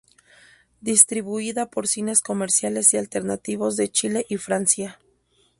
Distribuida 0.81 1.69
por 1.69 1.87
cines 1.87 2.21
comerciales 2.21 2.91
y 2.95 2.97
alternativos 2.97 3.77
de 3.77 3.91
Chile 3.91 4.25
y 4.29 4.37
Francia. 4.37 4.99